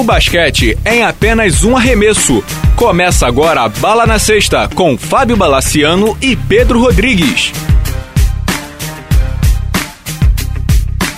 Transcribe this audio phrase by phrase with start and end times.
[0.00, 2.42] O basquete é em apenas um arremesso.
[2.74, 7.52] Começa agora a Bala na Sexta com Fábio Balaciano e Pedro Rodrigues.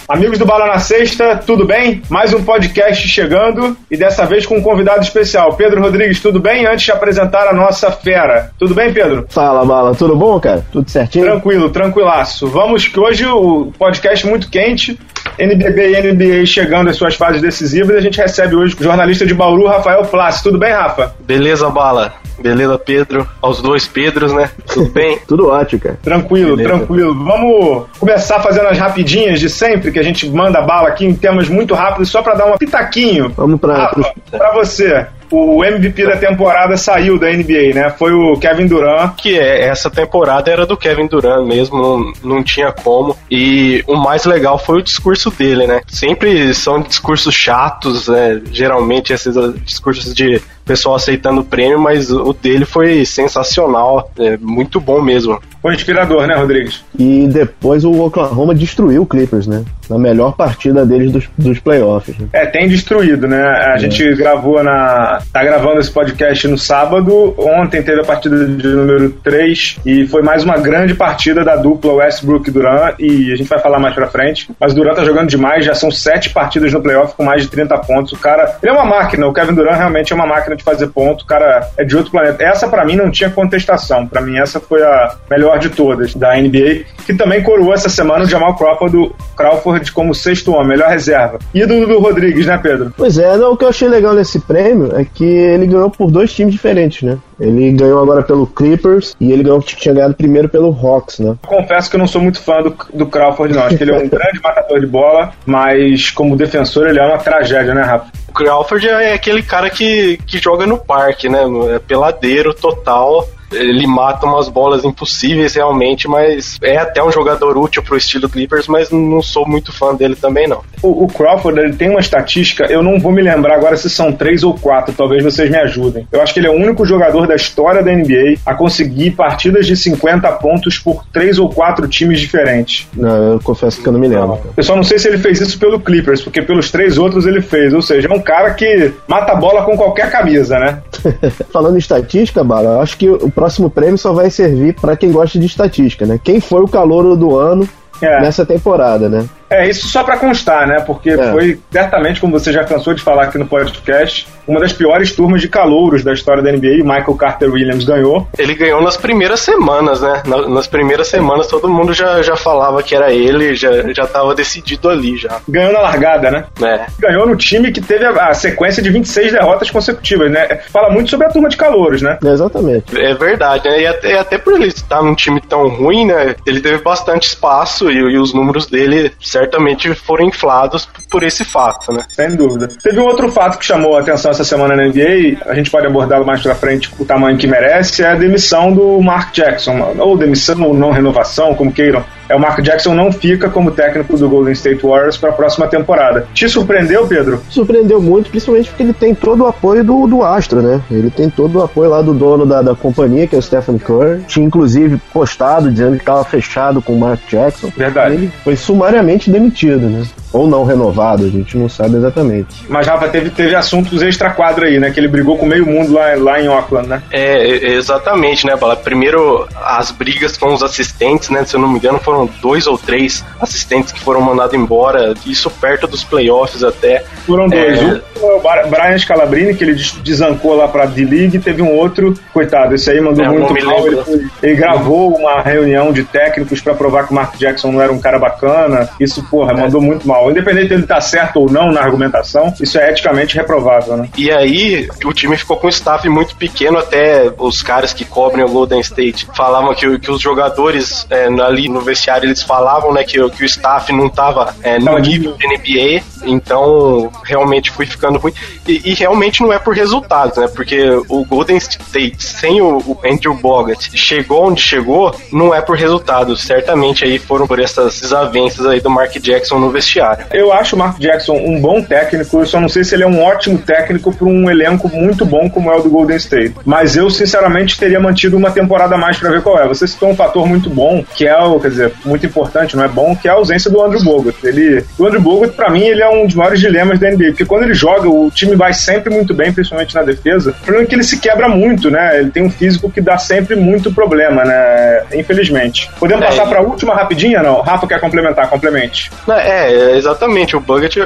[0.09, 2.03] Amigos do Bala na Sexta, tudo bem?
[2.11, 5.55] Mais um podcast chegando e dessa vez com um convidado especial.
[5.55, 6.67] Pedro Rodrigues, tudo bem?
[6.67, 8.51] Antes de apresentar a nossa fera.
[8.59, 9.27] Tudo bem, Pedro?
[9.31, 10.67] Fala, Bala, tudo bom, cara?
[10.73, 11.25] Tudo certinho?
[11.25, 12.49] Tranquilo, tranquilaço.
[12.49, 14.99] Vamos que hoje o podcast muito quente.
[15.39, 17.97] NBB e NBA chegando às suas fases decisivas.
[17.97, 20.43] A gente recebe hoje o jornalista de Bauru, Rafael Plassi.
[20.43, 21.15] Tudo bem, Rafa?
[21.21, 22.15] Beleza, Bala.
[22.39, 23.29] Beleza, Pedro?
[23.41, 24.51] Aos dois Pedros, né?
[24.67, 25.19] Tudo bem?
[25.29, 25.99] Tudo ótimo, cara.
[26.03, 26.77] Tranquilo, Beleza.
[26.77, 27.25] tranquilo.
[27.25, 31.49] Vamos começar fazendo as rapidinhas de sempre, que a gente manda bala aqui em temas
[31.49, 33.33] muito rápidos, só para dar um pitaquinho.
[33.37, 33.77] Vamos pra...
[33.77, 37.91] Rafa, pra você o MVP da temporada saiu da NBA, né?
[37.91, 39.17] Foi o Kevin Durant.
[39.17, 43.17] Que é, essa temporada era do Kevin Durant mesmo, não, não tinha como.
[43.31, 45.81] E o mais legal foi o discurso dele, né?
[45.89, 48.43] Sempre são discursos chatos, né?
[48.53, 54.81] Geralmente esses discursos de pessoal aceitando o prêmio, mas o dele foi sensacional, é muito
[54.81, 55.41] bom mesmo.
[55.63, 56.85] Foi inspirador, né, Rodrigues?
[56.99, 59.65] E depois o Oklahoma destruiu o Clippers, né?
[59.89, 62.19] Na melhor partida deles dos, dos playoffs.
[62.19, 62.27] Né?
[62.33, 63.41] É, tem destruído, né?
[63.41, 63.79] A é.
[63.79, 65.23] gente gravou na.
[65.33, 67.35] tá gravando esse podcast no sábado.
[67.39, 71.93] Ontem teve a partida de número 3 e foi mais uma grande partida da dupla
[71.93, 72.97] Westbrook Durant.
[72.99, 74.51] E a gente vai falar mais pra frente.
[74.59, 77.49] Mas o Durant tá jogando demais, já são sete partidas no playoff com mais de
[77.49, 78.13] 30 pontos.
[78.13, 78.57] O cara.
[78.61, 81.23] Ele é uma máquina, o Kevin Durant realmente é uma máquina de fazer ponto.
[81.23, 82.43] O cara é de outro planeta.
[82.43, 84.07] Essa, para mim, não tinha contestação.
[84.09, 87.89] Para mim, essa foi a melhor melhor de todas da NBA, que também coroou essa
[87.89, 91.39] semana o Jamal Crawford, Crawford como sexto homem, melhor reserva.
[91.55, 92.93] Ídolo do Rodrigues, né, Pedro?
[92.97, 96.11] Pois é, não, o que eu achei legal nesse prêmio é que ele ganhou por
[96.11, 97.19] dois times diferentes, né?
[97.41, 101.37] Ele ganhou agora pelo Clippers e ele ganhou, tinha ganhado primeiro pelo Hawks, né?
[101.47, 103.65] Confesso que eu não sou muito fã do, do Crawford, não.
[103.65, 107.19] Acho que ele é um grande matador de bola, mas como defensor ele é uma
[107.19, 108.07] tragédia, né, Rafa?
[108.29, 111.41] O Crawford é aquele cara que, que joga no parque, né?
[111.75, 117.83] É peladeiro total ele mata umas bolas impossíveis realmente, mas é até um jogador útil
[117.83, 120.63] pro estilo Clippers, mas não sou muito fã dele também não.
[120.83, 124.13] O, o Crawford ele tem uma estatística, eu não vou me lembrar agora se são
[124.13, 126.07] três ou quatro, talvez vocês me ajudem.
[126.11, 129.67] Eu acho que ele é o único jogador da história da NBA a conseguir partidas
[129.67, 132.87] de 50 pontos por três ou quatro times diferentes.
[132.95, 134.39] Não, eu confesso que eu não me lembro.
[134.57, 137.41] Eu só não sei se ele fez isso pelo Clippers, porque pelos três outros ele
[137.41, 137.73] fez.
[137.73, 140.83] Ou seja, é um cara que mata a bola com qualquer camisa, né?
[141.53, 145.37] Falando em estatística, Bala, acho que o próximo prêmio só vai servir para quem gosta
[145.37, 146.21] de estatística, né?
[146.23, 147.69] Quem foi o calouro do ano
[148.01, 148.21] é.
[148.21, 149.29] nessa temporada, né?
[149.53, 150.81] É, isso só para constar, né?
[150.81, 151.31] Porque é.
[151.31, 155.41] foi certamente, como você já cansou de falar aqui no podcast, uma das piores turmas
[155.41, 156.83] de calouros da história da NBA.
[156.83, 158.27] O Michael Carter Williams ganhou.
[158.39, 160.23] Ele ganhou nas primeiras semanas, né?
[160.49, 164.89] Nas primeiras semanas todo mundo já, já falava que era ele, já, já tava decidido
[164.89, 165.41] ali já.
[165.49, 166.45] Ganhou na largada, né?
[166.63, 166.87] É.
[166.99, 170.61] Ganhou no time que teve a, a sequência de 26 derrotas consecutivas, né?
[170.73, 172.19] Fala muito sobre a turma de calouros, né?
[172.25, 172.99] exatamente.
[172.99, 173.81] É verdade, né?
[173.81, 176.35] E até, até por ele estar num time tão ruim, né?
[176.47, 181.93] Ele teve bastante espaço e, e os números dele, certamente foram inflados por esse fato,
[181.93, 182.05] né?
[182.09, 182.69] Sem dúvida.
[182.83, 185.87] Teve um outro fato que chamou a atenção essa semana na NBA, a gente pode
[185.87, 190.17] abordá-lo mais pra frente o tamanho que merece, é a demissão do Mark Jackson, ou
[190.17, 194.29] demissão ou não renovação, como queiram é o Mark Jackson não fica como técnico do
[194.29, 196.27] Golden State Warriors para a próxima temporada.
[196.33, 197.43] Te surpreendeu, Pedro?
[197.49, 200.81] Surpreendeu muito, principalmente porque ele tem todo o apoio do, do Astro, né?
[200.91, 203.79] Ele tem todo o apoio lá do dono da, da companhia, que é o Stephen
[203.79, 204.23] Curry.
[204.27, 207.71] Tinha inclusive postado dizendo que estava fechado com o Mark Jackson.
[207.77, 208.15] Verdade.
[208.15, 210.05] Ele foi sumariamente demitido, né?
[210.33, 212.65] Ou não renovado, a gente não sabe exatamente.
[212.69, 214.91] Mas, Rafa, teve, teve assuntos extra-quadro aí, né?
[214.91, 217.03] Que ele brigou com meio mundo lá, lá em Auckland, né?
[217.11, 218.75] É, exatamente, né, Bala?
[218.75, 221.45] Primeiro, as brigas com os assistentes, né?
[221.45, 225.51] Se eu não me engano, foram dois ou três assistentes que foram mandados embora, isso
[225.51, 227.05] perto dos playoffs até.
[227.27, 227.81] Foram dois.
[227.81, 227.85] É...
[227.85, 229.75] Um o Brian Scalabrini, que ele
[230.05, 233.87] desancou lá pra D-League, teve um outro, coitado, esse aí mandou é, muito mal.
[233.87, 237.93] Ele, ele, gravou uma reunião de técnicos para provar que o Mark Jackson não era
[237.93, 238.89] um cara bacana.
[239.01, 239.57] Isso, porra, é.
[239.57, 240.31] mandou muito mal.
[240.31, 244.09] Independente de ele estar tá certo ou não na argumentação, isso é eticamente reprovável, né?
[244.17, 248.45] E aí, o time ficou com um staff muito pequeno, até os caras que cobrem
[248.45, 253.05] o Golden State falavam que, que os jogadores é, ali no vestiário eles falavam, né,
[253.05, 258.19] que, que o staff não estava é, no nível de NBA, então realmente fui ficando
[258.19, 258.33] ruim.
[258.67, 262.99] E, e, realmente não é por resultados, né, porque o Golden State sem o, o,
[263.05, 268.65] Andrew Bogut chegou onde chegou, não é por resultados, certamente aí foram por essas desavenças
[268.67, 270.27] aí do Mark Jackson no vestiário.
[270.33, 273.07] Eu acho o Mark Jackson um bom técnico, eu só não sei se ele é
[273.07, 276.55] um ótimo técnico para um elenco muito bom como é o do Golden State.
[276.65, 279.67] Mas eu, sinceramente, teria mantido uma temporada a mais para ver qual é.
[279.67, 282.89] Você citou um fator muito bom, que é o, quer dizer, muito importante, não é
[282.89, 284.37] bom, que é a ausência do Andrew Bogut.
[284.45, 287.45] Ele, o Andrew Bogut, para mim, ele é um dos maiores dilemas da NBA, porque
[287.45, 290.51] quando ele joga, o time vai sempre muito bem, principalmente na defesa.
[290.51, 292.21] O problema é que ele se quebra muito, né?
[292.21, 295.05] Ele tem um físico que dá sempre muito problema, né?
[295.15, 295.91] Infelizmente.
[295.99, 297.61] Podemos é, passar para a última rapidinha, não?
[297.61, 299.11] Rafa quer complementar, complemente.
[299.29, 300.57] É, é exatamente.
[300.57, 300.97] O Bucket,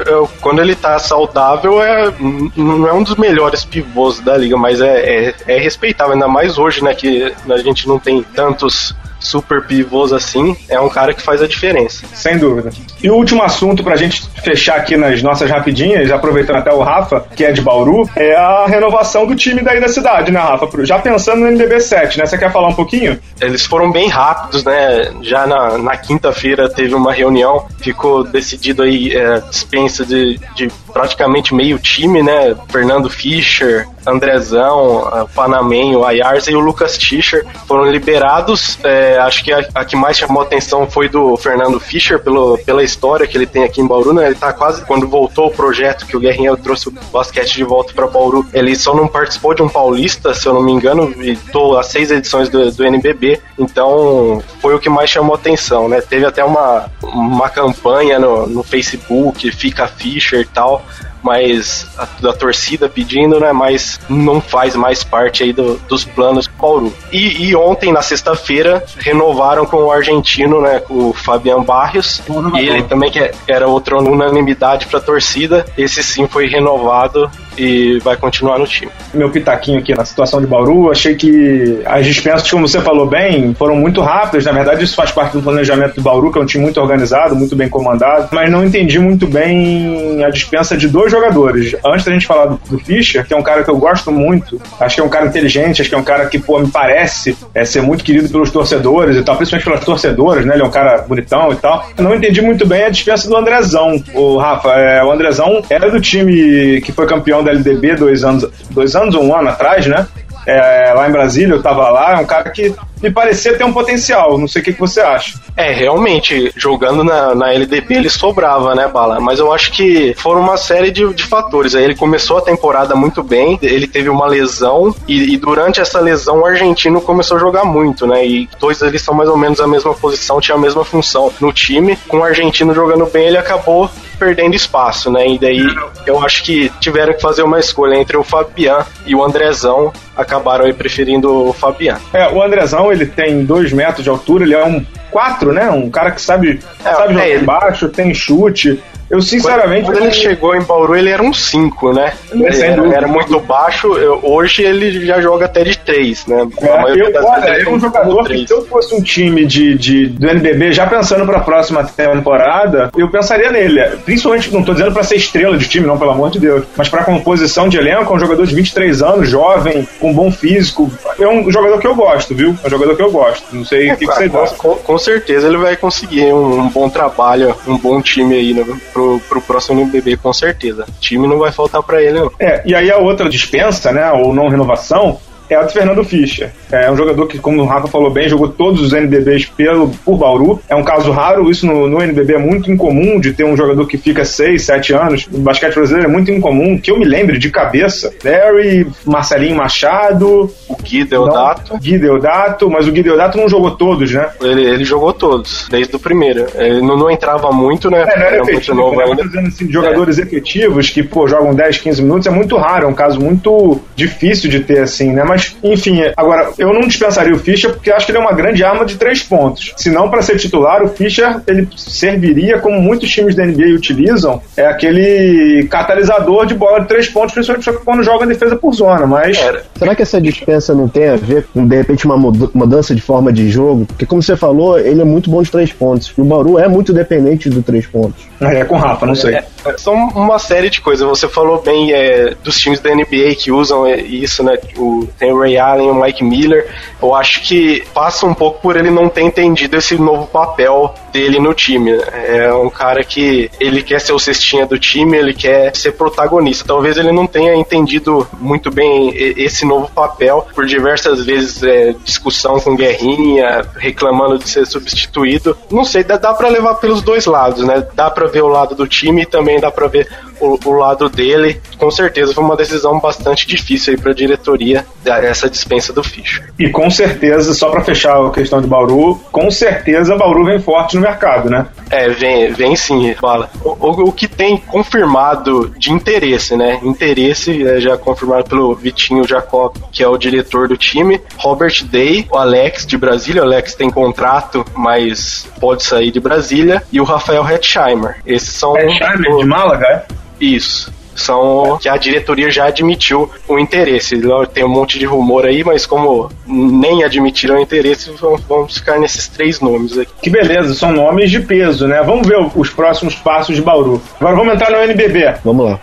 [0.41, 2.11] quando ele tá saudável, é,
[2.55, 6.57] não é um dos melhores pivôs da liga, mas é, é, é respeitável, ainda mais
[6.57, 6.93] hoje, né?
[6.93, 8.95] Que a gente não tem tantos
[9.27, 12.05] super pivôs assim, é um cara que faz a diferença.
[12.13, 12.69] Sem dúvida.
[13.01, 17.25] E o último assunto pra gente fechar aqui nas nossas rapidinhas, aproveitando até o Rafa,
[17.35, 20.67] que é de Bauru, é a renovação do time daí da cidade, né, Rafa?
[20.85, 22.25] Já pensando no NBB 7, né?
[22.25, 23.19] Você quer falar um pouquinho?
[23.39, 25.11] Eles foram bem rápidos, né?
[25.21, 31.53] Já na, na quinta-feira teve uma reunião, ficou decidido aí é, dispensa de, de praticamente
[31.53, 32.55] meio time, né?
[32.69, 38.79] Fernando Fischer, Andrezão, Panamenho, Ayarza e o Lucas Tischer foram liberados.
[38.83, 42.83] É, acho que a, a, que mais chamou atenção foi do Fernando Fischer, pelo, pela
[42.83, 44.11] história que ele tem aqui em Bauru.
[44.11, 44.25] Né?
[44.25, 47.93] Ele tá quase, quando voltou o projeto que o Guerrinha trouxe o basquete de volta
[47.93, 51.35] para Bauru, ele só não participou de um paulista, se eu não me engano, e
[51.35, 53.39] tô as seis edições do, do NBB.
[53.59, 56.01] Então foi o que mais chamou atenção, né?
[56.01, 60.83] Teve até uma, uma campanha no, no Facebook, Fica Fischer e tal
[61.23, 63.51] mais a, da torcida pedindo, né?
[63.51, 66.93] Mas não faz mais parte aí do, dos planos do Paulo.
[67.11, 70.79] E, e ontem, na sexta-feira, renovaram com o argentino, né?
[70.79, 72.21] Com o Fabian Barrios.
[72.55, 75.65] E ele também, que era outra unanimidade para a torcida.
[75.77, 78.91] Esse sim foi renovado e vai continuar no time.
[79.13, 83.53] Meu pitaquinho aqui na situação de Bauru, achei que as dispensas, como você falou bem,
[83.53, 84.45] foram muito rápidas.
[84.45, 87.35] Na verdade, isso faz parte do planejamento do Bauru, que é um time muito organizado,
[87.35, 91.75] muito bem comandado, mas não entendi muito bem a dispensa de dois jogadores.
[91.85, 94.61] Antes da gente falar do, do Fischer, que é um cara que eu gosto muito,
[94.79, 97.37] acho que é um cara inteligente, acho que é um cara que, pô, me parece
[97.53, 100.55] é, ser muito querido pelos torcedores e tal, principalmente pelas torcedoras, né?
[100.55, 101.87] Ele é um cara bonitão e tal.
[101.97, 104.69] Não entendi muito bem a dispensa do Andrezão, o Rafa.
[104.73, 109.15] É, o Andrezão era do time que foi campeão da LDB dois anos, dois anos
[109.15, 110.07] ou um ano atrás, né?
[110.45, 112.73] É, lá em Brasília, eu tava lá, é um cara que
[113.03, 114.37] me parecia ter um potencial.
[114.37, 115.37] Não sei o que, que você acha.
[115.57, 119.19] É, realmente, jogando na, na LDB ele sobrava, né, Bala?
[119.19, 121.75] Mas eu acho que foram uma série de, de fatores.
[121.75, 125.99] Aí ele começou a temporada muito bem, ele teve uma lesão, e, e, durante essa
[125.99, 128.25] lesão o argentino começou a jogar muito, né?
[128.25, 131.51] E dois eles são mais ou menos a mesma posição, tinha a mesma função no
[131.51, 131.97] time.
[132.07, 135.27] Com o argentino jogando bem, ele acabou perdendo espaço, né?
[135.27, 135.65] E daí
[136.05, 139.93] eu acho que tiveram que fazer uma escolha entre o Fabian e o Andrezão.
[140.15, 141.97] Acabaram aí preferindo o Fabian.
[142.13, 145.69] É, o Andrezão ele tem dois metros de altura, ele é um 4, né?
[145.69, 148.81] Um cara que sabe, é, sabe jogar é, embaixo, tem chute.
[149.09, 149.85] Eu, sinceramente.
[149.85, 152.13] Quando, ele chegou em Bauru, ele era um 5, né?
[152.31, 153.89] Ele era, muito baixo.
[154.23, 156.47] hoje ele já joga até de 3, né?
[156.61, 160.27] É, eu, olha, é um jogador que, se eu fosse um time de, de, do
[160.27, 163.81] NBB, já pensando para a próxima temporada, eu pensaria nele.
[164.03, 166.89] Principalmente, não estou dizendo para ser estrela de time, não, pelo amor de Deus, mas
[166.89, 170.91] para composição de elenco, é um jogador de 23 anos, jovem, com bom físico.
[171.19, 172.55] É um jogador que eu gosto, viu?
[172.63, 173.43] É um jogador que eu gosto.
[173.55, 174.57] Não sei o é, que, que, você gosta.
[174.57, 178.65] Com, com, certeza ele vai conseguir um, um bom trabalho, um bom time aí, né?
[178.97, 180.85] Pro, pro próximo NBB, com certeza.
[180.87, 182.31] O time não vai faltar para ele, não.
[182.39, 186.51] É, e aí a outra dispensa, né, ou não renovação, é a do Fernando Fischer.
[186.71, 190.17] É um jogador que, como o Rafa falou bem, jogou todos os NBBs pelo, por
[190.17, 190.61] Bauru.
[190.67, 193.85] É um caso raro, isso no, no NBB é muito incomum de ter um jogador
[193.87, 195.27] que fica 6, 7 anos.
[195.27, 198.13] No basquete brasileiro é muito incomum, que eu me lembre de cabeça.
[198.23, 200.51] Larry, Marcelinho Machado.
[200.67, 201.73] O Gui Deodato.
[201.73, 204.29] Não, Gui Deodato, mas o Gui Deodato não jogou todos, né?
[204.41, 206.45] Ele, ele jogou todos, desde o primeiro.
[206.55, 208.01] Ele não, não entrava muito, né?
[208.01, 209.03] É, não era, era efetivo, muito novo né?
[209.05, 209.23] ainda.
[209.23, 210.21] Dizendo assim, de jogadores é.
[210.21, 214.49] efetivos que, pô, jogam 10, 15 minutos é muito raro, é um caso muito difícil
[214.49, 215.23] de ter assim, né?
[215.23, 218.63] Mas, enfim, agora, eu não dispensaria o Fischer porque acho que ele é uma grande
[218.63, 219.73] arma de três pontos.
[219.77, 224.41] Se não para ser titular, o Fischer ele serviria, como muitos times da NBA utilizam,
[224.55, 229.05] é aquele catalisador de bola de três pontos, principalmente quando joga em defesa por zona.
[229.05, 229.37] Mas.
[229.75, 233.31] Será que essa dispensa não tem a ver com, de repente, uma mudança de forma
[233.31, 233.85] de jogo?
[233.85, 236.13] Porque, como você falou, ele é muito bom de três pontos.
[236.17, 238.27] E o Bauru é muito dependente do três pontos.
[238.41, 239.35] É, é com Rafa, não sei.
[239.35, 239.45] É,
[239.77, 241.07] são uma série de coisas.
[241.07, 244.57] Você falou bem é, dos times da NBA que usam isso, né?
[244.77, 246.73] O, tem o Ray Allen, o Mike Miller.
[247.01, 251.39] Eu acho que passa um pouco por ele não ter entendido esse novo papel dele
[251.39, 251.91] no time.
[251.91, 256.65] É um cara que ele quer ser o cestinha do time, ele quer ser protagonista.
[256.65, 262.59] Talvez ele não tenha entendido muito bem esse novo papel, por diversas vezes é, discussão
[262.59, 265.57] com Guerrinha, reclamando de ser substituído.
[265.71, 267.85] Não sei, dá, dá para levar pelos dois lados, né?
[267.93, 270.07] Dá para ver o lado do time e também dá para ver
[270.39, 271.61] o, o, lado dele.
[271.77, 274.85] Com certeza foi uma decisão bastante difícil aí para a diretoria.
[275.23, 276.51] Essa dispensa do Fischer.
[276.57, 280.95] E com certeza, só para fechar a questão de Bauru, com certeza Bauru vem forte
[280.95, 281.67] no mercado, né?
[281.89, 283.49] É, vem, vem sim, fala.
[283.63, 286.79] O, o, o que tem confirmado de interesse, né?
[286.83, 292.27] Interesse é já confirmado pelo Vitinho Jacob, que é o diretor do time, Robert Day,
[292.31, 297.03] o Alex de Brasília, o Alex tem contrato, mas pode sair de Brasília, e o
[297.03, 298.17] Rafael Hetzheimer.
[298.25, 298.77] Esses são.
[298.77, 300.05] Hetzheimer de Málaga, é?
[300.39, 304.19] Isso são que a diretoria já admitiu o interesse.
[304.53, 308.11] Tem um monte de rumor aí, mas como nem admitiram o interesse,
[308.47, 310.11] vamos ficar nesses três nomes aqui.
[310.21, 312.01] Que beleza, são nomes de peso, né?
[312.03, 314.01] Vamos ver os próximos passos de Bauru.
[314.19, 315.35] Agora vamos entrar no NBB.
[315.43, 315.79] Vamos lá.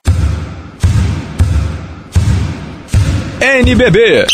[3.40, 4.26] NBB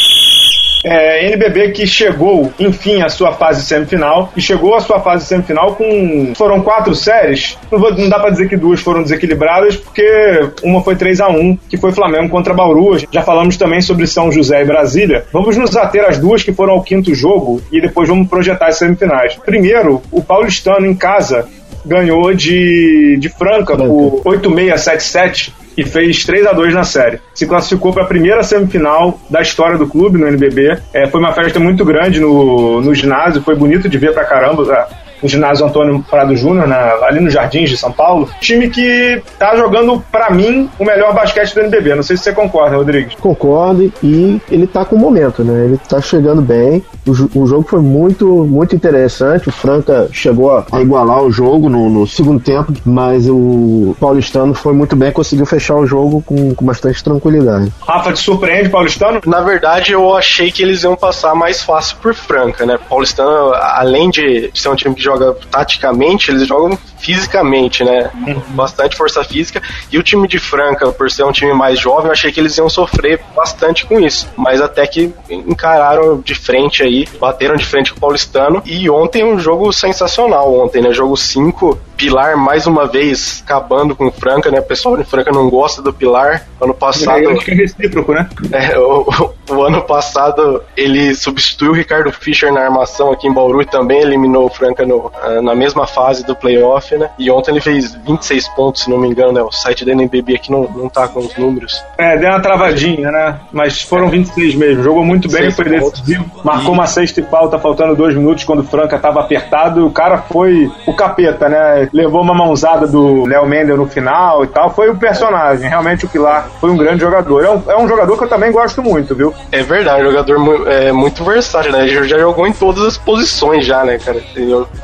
[0.84, 5.74] é, NBB que chegou, enfim, à sua fase semifinal e chegou à sua fase semifinal
[5.74, 7.58] com foram quatro séries.
[7.70, 11.28] Não, vou, não dá para dizer que duas foram desequilibradas, porque uma foi 3 a
[11.28, 12.98] 1 que foi Flamengo contra Bauru.
[13.10, 15.24] Já falamos também sobre São José e Brasília.
[15.32, 18.78] Vamos nos ater às duas que foram ao quinto jogo e depois vamos projetar as
[18.78, 19.36] semifinais.
[19.44, 21.46] Primeiro, o Paulistano em casa
[21.84, 23.84] ganhou de, de Franca, Franca.
[23.84, 27.20] por 8-6-7-7 e fez 3 a 2 na série.
[27.34, 30.78] Se classificou para a primeira semifinal da história do clube no NBB.
[30.92, 34.88] É, foi uma festa muito grande no, no ginásio, foi bonito de ver pra caramba
[35.22, 36.70] no ginásio Antônio Prado Júnior,
[37.02, 38.28] ali nos Jardins de São Paulo.
[38.40, 41.94] Time que tá jogando, para mim, o melhor basquete do NBB.
[41.94, 43.14] Não sei se você concorda, Rodrigues.
[43.16, 45.64] Concordo, e ele tá com o momento, né?
[45.64, 46.82] Ele tá chegando bem.
[47.06, 49.48] O, o jogo foi muito, muito interessante.
[49.48, 54.72] O Franca chegou a igualar o jogo no, no, segundo tempo, mas o Paulistano foi
[54.72, 57.72] muito bem, conseguiu fechar o jogo com, com bastante tranquilidade.
[57.80, 59.20] Rafa, te surpreende, Paulistano?
[59.26, 62.78] Na verdade, eu achei que eles iam passar mais fácil por Franca, né?
[62.88, 68.10] Paulistano, além de ser um time que joga taticamente, eles jogam fisicamente, né?
[68.14, 68.40] Uhum.
[68.50, 69.60] Bastante força física.
[69.90, 72.56] E o time de Franca, por ser um time mais jovem, eu achei que eles
[72.58, 74.28] iam sofrer bastante com isso.
[74.36, 78.62] Mas até que encararam de frente aí, bateram de frente com o Paulistano.
[78.64, 80.92] E ontem um jogo sensacional, ontem, né?
[80.92, 84.60] Jogo 5, Pilar mais uma vez acabando com o Franca, né?
[84.60, 86.46] O pessoal de Franca não gosta do Pilar.
[86.60, 87.22] Ano passado.
[87.22, 88.28] É, acho que é recíproco, né?
[88.52, 93.62] É, o, o, ano passado ele substituiu o Ricardo Fischer na armação aqui em Bauru
[93.62, 97.10] e também eliminou o Franca no, ah, na mesma fase do playoff, né?
[97.18, 99.42] E ontem ele fez 26 pontos, se não me engano, né?
[99.42, 101.82] O site da NBB aqui não, não tá com os números.
[101.96, 103.40] É, deu uma travadinha, né?
[103.52, 104.82] Mas foram 26 mesmo.
[104.82, 106.24] Jogou muito bem, foi decisivo.
[106.44, 109.86] Marcou uma sexta e pauta faltando dois minutos quando o Franca tava apertado.
[109.86, 111.88] O cara foi o capeta, né?
[111.92, 114.70] Levou uma mãozada do Léo Mendel no final e tal.
[114.70, 115.68] Foi o personagem.
[115.68, 117.44] Realmente o Pilar foi um grande jogador.
[117.44, 119.34] É um, é um jogador que eu também gosto muito, viu?
[119.52, 121.86] É verdade, um jogador é, muito versátil, né?
[121.86, 124.20] Ele já jogou em todas as posições já, né, cara?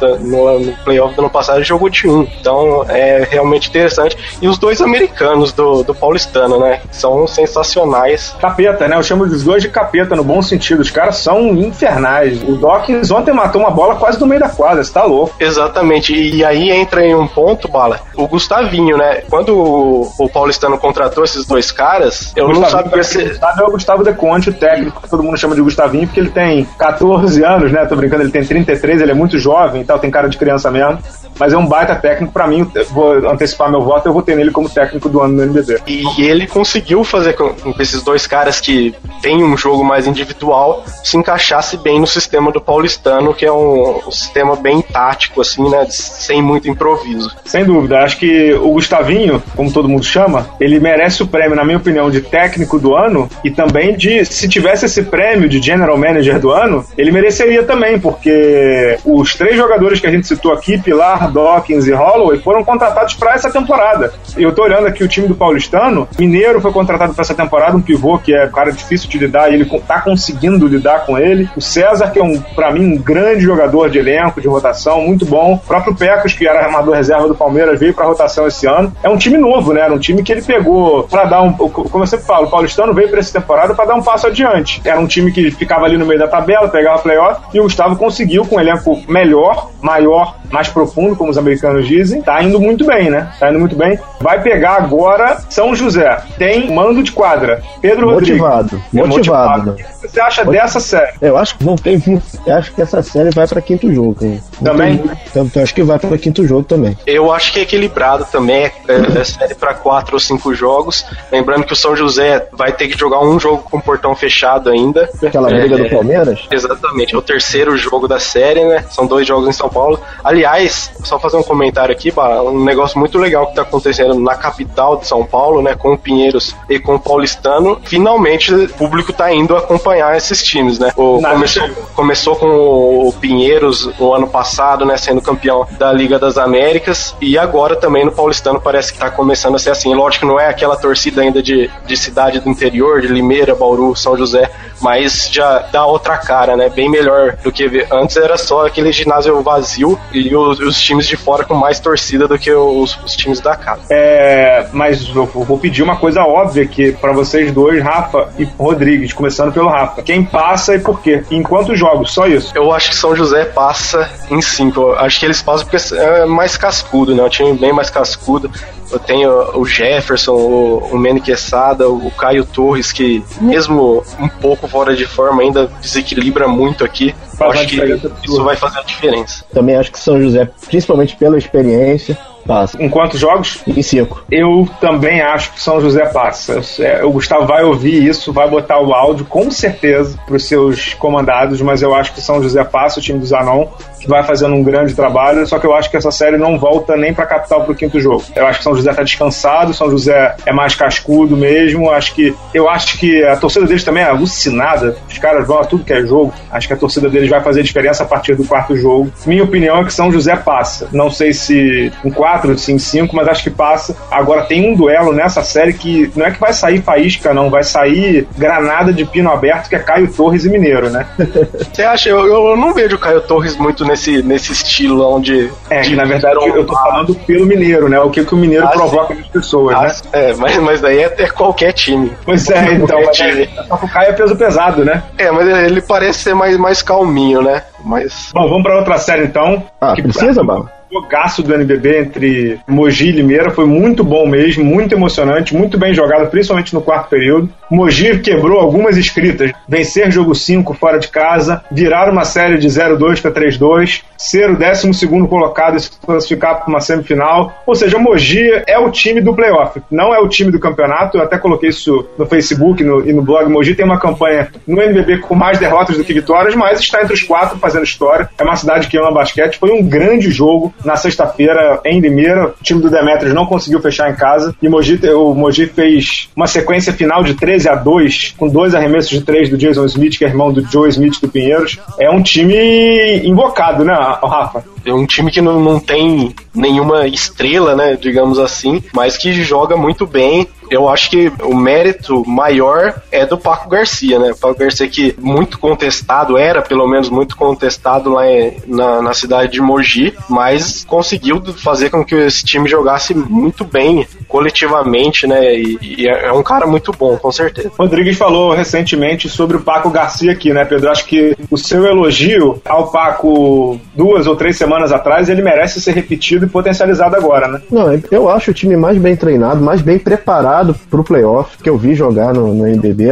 [0.06, 2.26] Eu, no, no playoff do ano passado ele jogou de um.
[2.40, 4.16] Então é realmente interessante.
[4.40, 6.80] E os dois americanos do, do paulistano, né?
[6.90, 8.34] São sensacionais.
[8.40, 8.96] Capeta, né?
[8.96, 10.80] Eu chamo dos dois de capeta no bom sentido.
[10.80, 12.42] Os caras são infernais.
[12.42, 15.34] O Dawkins ontem matou uma bola quase no meio da quadra, você tá louco.
[15.38, 16.14] Exatamente.
[16.14, 19.22] E aí entra em um ponto, Bala, o Gustavinho, né?
[19.28, 23.18] Quando o, o paulistano contratou esses dois caras, eu não sabia se.
[23.18, 26.06] O Gustavo é o Gustavo De Conte, o técnico que todo mundo chama de Gustavinho,
[26.06, 27.84] porque ele tem 14 anos, né?
[27.86, 30.70] Tô brincando, ele tem 33, ele é muito jovem e tal, tem cara de criança
[30.70, 30.98] mesmo
[31.38, 32.32] mas é um baita técnico.
[32.32, 35.42] Para mim, vou antecipar meu voto, eu vou ter nele como técnico do ano no
[35.44, 35.80] NBB.
[35.86, 40.84] E, ele conseguiu fazer com, que esses dois caras que têm um jogo mais individual
[41.04, 45.68] se encaixasse bem no sistema do paulistano, que é um, um sistema bem tático, assim,
[45.68, 45.86] né?
[45.88, 47.30] Sem muito improviso.
[47.44, 47.98] Sem dúvida.
[47.98, 52.10] Acho que o Gustavinho, como todo mundo chama, ele merece o prêmio, na minha opinião,
[52.10, 56.50] de técnico do ano e também de, se tivesse esse prêmio de general manager do
[56.50, 61.86] ano, ele mereceria também, porque os três jogadores que a gente citou aqui, Pilar, Dawkins
[61.86, 64.12] e Holloway foram contratados para essa temporada.
[64.36, 66.08] Eu tô olhando aqui o time do Paulistano.
[66.18, 69.50] Mineiro foi contratado para essa temporada, um pivô que é um cara difícil de lidar
[69.50, 71.48] e ele tá conseguindo lidar com ele.
[71.56, 75.24] O César, que é um, para mim, um grande jogador de elenco, de rotação, muito
[75.24, 75.54] bom.
[75.54, 78.92] O próprio Pecos, que era armador reserva do Palmeiras, veio para rotação esse ano.
[79.02, 79.82] É um time novo, né?
[79.82, 81.52] Era um time que ele pegou para dar um.
[81.52, 84.80] Como eu sempre falo, o Paulistano veio para essa temporada para dar um passo adiante.
[84.84, 87.96] Era um time que ficava ali no meio da tabela, pegava playoff, e o Gustavo
[87.96, 92.84] conseguiu, com um elenco melhor, maior, mais profundo, como os americanos dizem, tá indo muito
[92.84, 93.30] bem, né?
[93.38, 93.98] Tá indo muito bem.
[94.20, 96.18] Vai pegar agora São José.
[96.38, 97.62] Tem mando de quadra.
[97.80, 98.86] Pedro motivado, Rodrigues.
[98.92, 99.66] Motivado.
[99.66, 99.70] Motivado.
[99.70, 101.12] O que você acha dessa série?
[101.20, 102.02] Eu acho que não tem.
[102.46, 104.16] Eu acho que essa série vai para quinto jogo.
[104.62, 105.02] Também?
[105.28, 106.96] Então, acho que vai para quinto jogo também.
[107.06, 108.64] Eu acho que é equilibrado também.
[108.64, 108.72] É,
[109.20, 111.04] é série para quatro ou cinco jogos.
[111.30, 114.70] Lembrando que o São José vai ter que jogar um jogo com o portão fechado
[114.70, 115.08] ainda.
[115.22, 116.40] Aquela briga é, do Palmeiras?
[116.50, 118.84] Exatamente, é o terceiro jogo da série, né?
[118.90, 120.00] São dois jogos em São Paulo.
[120.22, 122.12] Aliás, só fazer um comentário aqui,
[122.44, 125.74] um negócio muito legal que tá acontecendo na capital de São Paulo, né?
[125.74, 127.80] Com o Pinheiros e com o Paulistano.
[127.84, 130.92] Finalmente o público tá indo acompanhar esses times, né?
[130.96, 134.96] O, começou, começou com o Pinheiros no ano passado, né?
[134.96, 137.14] Sendo campeão da Liga das Américas.
[137.20, 139.94] E agora também no Paulistano parece que tá começando a ser assim.
[139.94, 143.94] Lógico que não é aquela torcida ainda de, de cidade do interior, de Limeira, Bauru,
[143.94, 146.68] São José, mas já dá outra cara, né?
[146.68, 151.16] Bem melhor do que antes era só aquele ginásio vazio e os, os times de
[151.16, 153.82] fora com mais torcida do que os, os times da casa.
[153.88, 159.12] É, mas eu vou pedir uma coisa óbvia aqui para vocês dois, Rafa e Rodrigues,
[159.12, 160.02] começando pelo Rafa.
[160.02, 161.24] Quem passa e por quê?
[161.30, 162.12] Em quantos jogos?
[162.12, 162.52] Só isso.
[162.56, 164.80] Eu acho que São José passa em cinco.
[164.80, 167.22] Eu acho que eles passam porque é mais cascudo, né?
[167.22, 168.50] O time bem mais cascudo.
[168.90, 174.68] Eu tenho o Jefferson, o, o Manny Quesada, o Caio Torres, que mesmo um pouco
[174.68, 177.14] fora de forma ainda desequilibra muito aqui.
[177.40, 179.44] Eu acho que isso vai fazer a diferença.
[179.52, 182.16] Também acho que São José, principalmente pela experiência,
[182.46, 182.82] Passa.
[182.82, 183.62] Em quantos jogos?
[183.66, 184.24] Em cinco.
[184.30, 186.60] Eu também acho que São José passa.
[186.80, 190.94] É, o Gustavo vai ouvir isso, vai botar o áudio com certeza para os seus
[190.94, 193.66] comandados, mas eu acho que São José passa, o time do Zanon,
[194.00, 196.96] que vai fazendo um grande trabalho, só que eu acho que essa série não volta
[196.96, 198.22] nem para a capital pro quinto jogo.
[198.34, 202.34] Eu acho que São José tá descansado, São José é mais cascudo mesmo, acho que
[202.54, 204.96] eu acho que a torcida deles também é alucinada.
[205.08, 206.32] Os caras vão a tudo que é jogo.
[206.50, 209.10] Acho que a torcida deles vai fazer diferença a partir do quarto jogo.
[209.26, 210.88] Minha opinião é que São José passa.
[210.92, 213.96] Não sei se em quatro 4, sim, 5, mas acho que passa.
[214.10, 217.64] Agora tem um duelo nessa série que não é que vai sair faísca, não, vai
[217.64, 221.06] sair granada de pino aberto, que é Caio Torres e Mineiro, né?
[221.72, 222.10] Você acha?
[222.10, 225.50] Eu, eu não vejo o Caio Torres muito nesse, nesse estilo onde.
[225.70, 227.98] É, que na verdade eu, tô falando pelo Mineiro, né?
[228.00, 229.94] O que, que o Mineiro ah, provoca nas pessoas, ah, né?
[230.12, 232.12] É, mas, mas daí é, é qualquer time.
[232.24, 232.98] Pois é, então.
[232.98, 235.02] É, só que o Caio é peso pesado, né?
[235.16, 237.62] É, mas ele parece ser mais, mais calminho, né?
[237.84, 238.30] Mas.
[238.34, 239.62] Bom, vamos pra outra série então.
[239.80, 240.75] Ah, que precisa, Bala?
[240.90, 245.92] Jogaço do NBB entre Mogi e Limeira foi muito bom mesmo, muito emocionante, muito bem
[245.92, 247.48] jogado, principalmente no quarto período.
[247.70, 253.20] Mogi quebrou algumas escritas, vencer jogo 5 fora de casa, virar uma série de 0-2
[253.20, 257.62] para 3-2, ser o 12 colocado e se classificar para uma semifinal.
[257.66, 261.18] Ou seja, Mogi é o time do playoff, não é o time do campeonato.
[261.18, 263.50] Eu até coloquei isso no Facebook no, e no blog.
[263.50, 267.14] Mogi tem uma campanha no NBB com mais derrotas do que vitórias, mas está entre
[267.14, 268.28] os quatro fazendo história.
[268.38, 269.58] É uma cidade que ama basquete.
[269.58, 272.48] Foi um grande jogo na sexta-feira em Limeira.
[272.48, 276.46] O time do Demetrius não conseguiu fechar em casa e Mogi, o Mogi fez uma
[276.46, 280.24] sequência final de 13 a 2, com dois arremessos de três do Jason Smith, que
[280.24, 281.78] é irmão do Joe Smith do Pinheiros.
[281.98, 284.64] É um time invocado, né, Rafa?
[284.84, 289.76] É um time que não, não tem nenhuma estrela, né, digamos assim, mas que joga
[289.76, 290.46] muito bem.
[290.70, 294.32] Eu acho que o mérito maior é do Paco Garcia, né?
[294.32, 299.14] O Paco Garcia que muito contestado, era pelo menos muito contestado lá em, na, na
[299.14, 305.54] cidade de Mogi, mas conseguiu fazer com que esse time jogasse muito bem coletivamente, né?
[305.54, 307.70] E, e é, é um cara muito bom, com certeza.
[307.78, 310.90] Rodrigues falou recentemente sobre o Paco Garcia aqui, né, Pedro?
[310.90, 315.92] Acho que o seu elogio ao Paco duas ou três semanas atrás, ele merece ser
[315.92, 317.60] repetido e potencializado agora, né?
[317.70, 320.55] Não, eu acho o time mais bem treinado, mais bem preparado
[320.90, 323.06] pro playoff que eu vi jogar no, no NBB.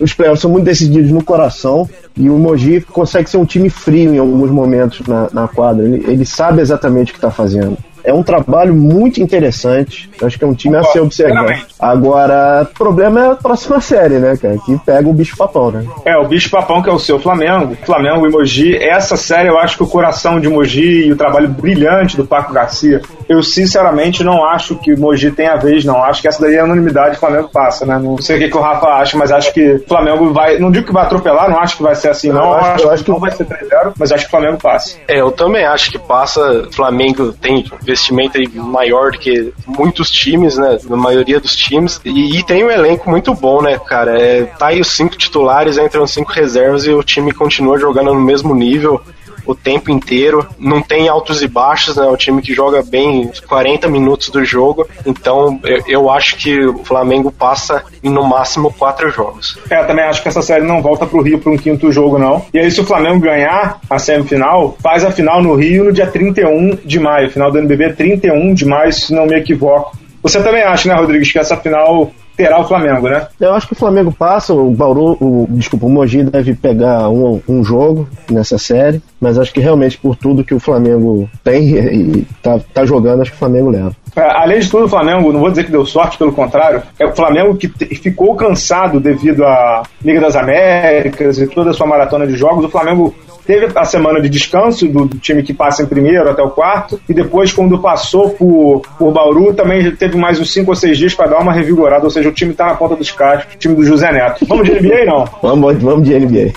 [0.00, 4.14] Os playoffs são muito decididos no coração e o Mogi consegue ser um time frio
[4.14, 5.84] em alguns momentos na, na quadra.
[5.84, 7.76] Ele, ele sabe exatamente o que está fazendo.
[8.04, 10.10] É um trabalho muito interessante.
[10.22, 11.54] Acho que é um time a ser observado.
[11.80, 14.58] Agora, o problema é a próxima série, né, cara?
[14.58, 15.86] Que pega o bicho papão, né?
[16.04, 17.74] É, o bicho papão que é o seu Flamengo.
[17.82, 18.76] Flamengo e Mogi.
[18.76, 22.52] Essa série eu acho que o coração de Mogi e o trabalho brilhante do Paco
[22.52, 23.00] Garcia.
[23.28, 26.02] Eu sinceramente não acho que o Mogi tem a vez, não.
[26.02, 27.98] Acho que essa daí é a unanimidade que o Flamengo passa, né?
[27.98, 30.58] Não sei o que, que o Rafa acha, mas acho que o Flamengo vai.
[30.58, 32.44] Não digo que vai atropelar, não acho que vai ser assim, não.
[32.44, 34.96] Eu acho, eu acho que não vai ser 3-0, mas acho que o Flamengo passa.
[35.08, 36.68] É, eu também acho que passa.
[36.72, 40.78] Flamengo tem investimento maior do que muitos times, né?
[40.88, 42.00] Na maioria dos times.
[42.04, 44.20] E, e tem um elenco muito bom, né, cara?
[44.20, 48.20] É, tá aí os cinco titulares, entram cinco reservas e o time continua jogando no
[48.20, 49.00] mesmo nível
[49.46, 52.06] o tempo inteiro, não tem altos e baixos, né?
[52.06, 56.58] É um time que joga bem 40 minutos do jogo, então eu, eu acho que
[56.66, 59.58] o Flamengo passa em no máximo quatro jogos.
[59.70, 62.44] É, também acho que essa série não volta pro Rio para um quinto jogo, não.
[62.52, 66.06] E aí, se o Flamengo ganhar a semifinal, faz a final no Rio no dia
[66.06, 69.96] 31 de maio, final do NBB 31 de maio, se não me equivoco.
[70.22, 73.26] Você também acha, né, Rodrigues, que essa final terá o Flamengo, né?
[73.40, 77.40] Eu acho que o Flamengo passa, o Bauru, o, desculpa, o Mogi deve pegar um,
[77.48, 82.26] um jogo nessa série, mas acho que realmente por tudo que o Flamengo tem e
[82.42, 83.94] tá, tá jogando, acho que o Flamengo leva.
[84.16, 87.06] É, além de tudo, o Flamengo, não vou dizer que deu sorte, pelo contrário, é
[87.06, 92.26] o Flamengo que ficou cansado devido à Liga das Américas e toda a sua maratona
[92.26, 92.64] de jogos.
[92.64, 96.42] O Flamengo teve a semana de descanso do, do, time que passa em primeiro até
[96.42, 100.76] o quarto, e depois, quando passou por, por Bauru, também teve mais uns 5 ou
[100.76, 103.54] 6 dias para dar uma revigorada, ou seja, o time está na ponta dos cascos,
[103.54, 104.46] o time do José Neto.
[104.46, 105.24] Vamos de NBA, não?
[105.42, 106.52] Vamos, vamos de NBA.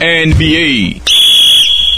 [0.00, 1.07] NBA.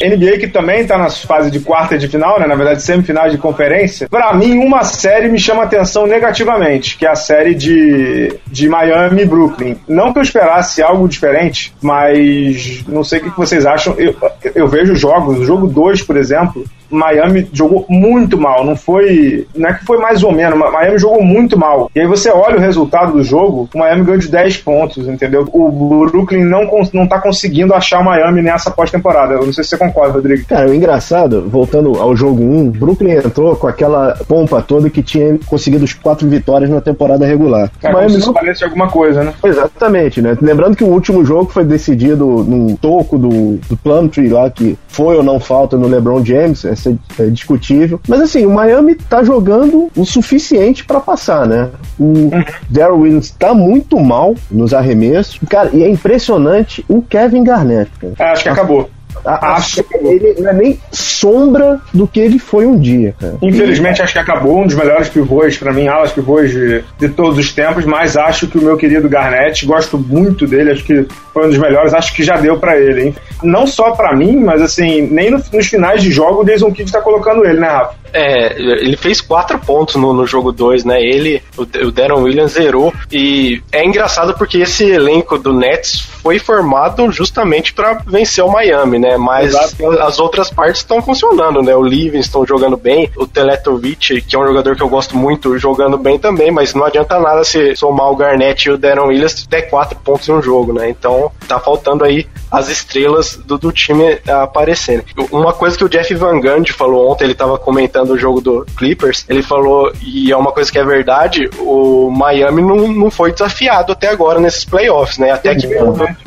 [0.08, 2.46] NBA que também tá nas fases de quarta de final, né?
[2.46, 4.08] Na verdade, semifinal de conferência.
[4.08, 9.22] Para mim, uma série me chama atenção negativamente, que é a série de, de Miami
[9.22, 9.76] e Brooklyn.
[9.86, 13.94] Não que eu esperasse algo diferente, mas não sei o que vocês acham.
[13.98, 14.16] Eu,
[14.54, 18.64] eu vejo jogos, o jogo 2, por exemplo, Miami jogou muito mal.
[18.64, 19.46] Não foi.
[19.54, 21.90] Não é que foi mais ou menos, Miami jogou muito mal.
[21.94, 25.48] E aí você olha o resultado do jogo, o Miami ganhou de 10 pontos, entendeu?
[25.52, 25.70] O
[26.10, 29.34] Brooklyn não, não tá conseguindo achar o Miami nessa pós-temporada.
[29.34, 30.44] Eu não sei se você concorda, Rodrigo.
[30.46, 35.38] Cara, o engraçado, voltando ao jogo 1, Brooklyn entrou com aquela pompa toda que tinha
[35.46, 37.70] conseguido os quatro vitórias na temporada regular.
[37.80, 39.32] Cara, Miami não parece alguma coisa, né?
[39.44, 40.36] Exatamente, né?
[40.40, 45.16] Lembrando que o último jogo foi decidido num toco do, do Plumtree lá, que foi
[45.16, 48.00] ou não falta no LeBron James, ser é discutível.
[48.08, 51.68] Mas assim, o Miami tá jogando o suficiente para passar, né?
[51.98, 52.44] O uhum.
[52.68, 55.38] Daryl Williams tá muito mal nos arremessos.
[55.48, 57.90] Cara, e é impressionante o Kevin Garnett.
[58.00, 58.14] Cara.
[58.18, 58.90] É, acho que acabou.
[59.24, 63.36] Acho que ele não é nem sombra do que ele foi um dia, cara.
[63.42, 67.38] Infelizmente, acho que acabou um dos melhores pivôs, para mim, alas pivôs de, de todos
[67.38, 71.46] os tempos, mas acho que o meu querido Garnett, gosto muito dele, acho que foi
[71.46, 73.16] um dos melhores, acho que já deu para ele, hein?
[73.42, 76.90] Não só para mim, mas assim, nem no, nos finais de jogo o Jason Kidd
[76.90, 78.00] tá colocando ele, né, Rafa?
[78.12, 81.00] É, ele fez quatro pontos no, no jogo 2, né?
[81.00, 82.92] Ele, o, o Darren Williams zerou.
[83.10, 88.98] E é engraçado porque esse elenco do Nets foi formado justamente para vencer o Miami,
[88.98, 89.09] né?
[89.16, 90.00] Mas Exato.
[90.00, 91.74] as outras partes estão funcionando, né?
[91.74, 95.96] O Livingston jogando bem, o Teletovic, que é um jogador que eu gosto muito, jogando
[95.96, 99.62] bem também, mas não adianta nada se somar o Garnett e o Darren Williams até
[99.62, 100.88] quatro pontos em um jogo, né?
[100.88, 105.04] Então tá faltando aí as estrelas do, do time aparecendo.
[105.30, 108.66] Uma coisa que o Jeff Van Gundy falou ontem, ele tava comentando o jogo do
[108.76, 113.32] Clippers, ele falou, e é uma coisa que é verdade, o Miami não, não foi
[113.32, 115.30] desafiado até agora nesses playoffs, né?
[115.30, 115.68] Até que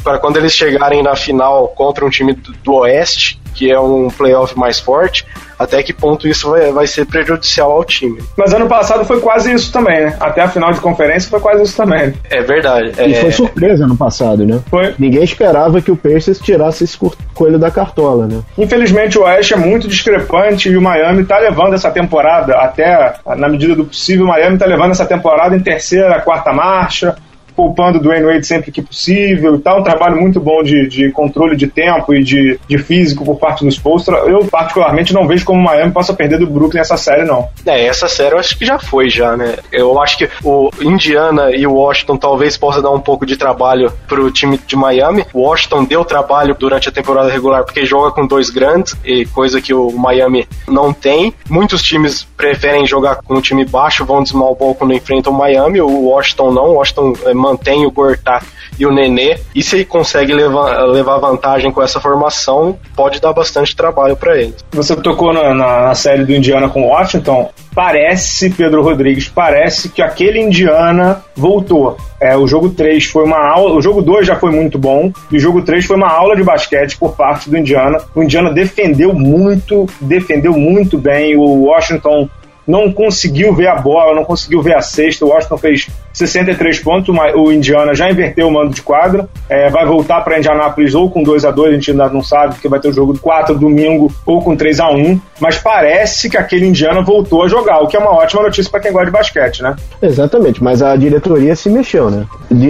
[0.03, 4.09] para quando eles chegarem na final contra um time do, do Oeste, que é um
[4.09, 5.25] playoff mais forte,
[5.57, 8.21] até que ponto isso vai, vai ser prejudicial ao time.
[8.37, 10.17] Mas ano passado foi quase isso também, né?
[10.19, 12.13] Até a final de conferência foi quase isso também.
[12.29, 12.91] É verdade.
[12.99, 13.21] E é...
[13.21, 14.59] foi surpresa no passado, né?
[14.69, 14.93] Foi.
[14.97, 16.97] Ninguém esperava que o Pacers tirasse esse
[17.33, 18.41] coelho da cartola, né?
[18.57, 23.47] Infelizmente o Oeste é muito discrepante e o Miami tá levando essa temporada, até na
[23.47, 27.15] medida do possível, o Miami tá levando essa temporada em terceira, quarta marcha
[27.55, 29.79] poupando o Dwayne Wade sempre que possível e tal.
[29.79, 33.63] Um trabalho muito bom de, de controle de tempo e de, de físico por parte
[33.63, 34.17] dos Spolstra.
[34.17, 37.49] Eu, particularmente, não vejo como o Miami possa perder do Brooklyn essa série, não.
[37.65, 39.55] É, essa série eu acho que já foi, já, né?
[39.71, 43.91] Eu acho que o Indiana e o Washington talvez possa dar um pouco de trabalho
[44.07, 45.25] pro time de Miami.
[45.33, 49.61] O Washington deu trabalho durante a temporada regular porque joga com dois grandes, e coisa
[49.61, 51.33] que o Miami não tem.
[51.49, 55.37] Muitos times preferem jogar com um time baixo, vão de small ball quando enfrentam o
[55.37, 55.81] Miami.
[55.81, 56.69] O Washington não.
[56.69, 58.41] O Washington é mantém o Gortá
[58.79, 59.37] e o Nenê.
[59.53, 64.37] E se ele consegue levar, levar vantagem com essa formação, pode dar bastante trabalho para
[64.37, 64.55] ele.
[64.71, 67.51] Você tocou na, na, série do Indiana com Washington.
[67.75, 71.97] Parece, Pedro Rodrigues, parece que aquele Indiana voltou.
[72.21, 73.75] É, o jogo 3 foi uma aula.
[73.75, 75.11] O jogo 2 já foi muito bom.
[75.31, 77.97] E o jogo 3 foi uma aula de basquete por parte do Indiana.
[78.15, 81.35] O Indiana defendeu muito, defendeu muito bem.
[81.35, 82.29] O Washington
[82.67, 85.25] não conseguiu ver a bola, não conseguiu ver a cesta.
[85.25, 89.85] O Washington fez 63 pontos, o Indiana já inverteu o mando de quadra, é, vai
[89.85, 92.79] voltar para Indianápolis ou com 2 a 2 a gente ainda não sabe, porque vai
[92.79, 97.01] ter o jogo 4 domingo ou com 3 a 1 mas parece que aquele Indiana
[97.01, 99.75] voltou a jogar, o que é uma ótima notícia para quem gosta de basquete, né?
[100.01, 102.25] Exatamente, mas a diretoria se mexeu, né?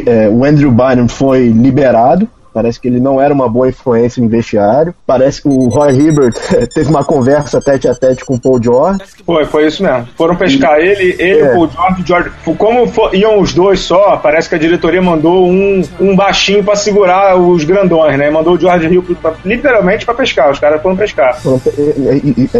[0.06, 4.28] É, o Andrew Bynum foi liberado, Parece que ele não era uma boa influência em
[4.28, 4.94] vestiário.
[5.06, 6.34] Parece que o Roy Hibbert
[6.74, 9.00] teve uma conversa tete a tete com o Paul George.
[9.26, 10.08] Foi, foi isso mesmo.
[10.16, 11.52] Foram pescar e, ele, ele, é.
[11.52, 12.32] o Paul George, George.
[12.58, 16.76] Como for, iam os dois só, parece que a diretoria mandou um, um baixinho para
[16.76, 18.30] segurar os grandões, né?
[18.30, 20.52] Mandou o George Hill pra, literalmente para pescar.
[20.52, 21.36] Os caras foram pescar.
[21.42, 21.62] Foram,